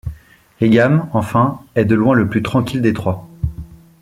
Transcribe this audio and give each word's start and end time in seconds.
Heigham, 0.59 1.07
enfin, 1.13 1.59
est 1.75 1.85
de 1.85 1.93
loin 1.93 2.15
le 2.15 2.27
plus 2.27 2.41
tranquille 2.41 2.81
des 2.81 2.91
trois. 2.91 3.29